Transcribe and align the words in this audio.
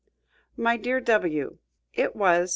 My 0.57 0.77
dear 0.77 0.99
W: 0.99 1.59
It 1.93 2.15
was 2.15 2.49
2. 2.49 2.49